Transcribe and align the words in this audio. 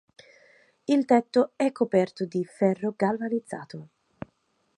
Il 0.87 1.05
tetto 1.05 1.51
è 1.55 1.71
coperto 1.71 2.25
di 2.25 2.43
ferro 2.43 2.95
galvanizzato. 2.97 3.89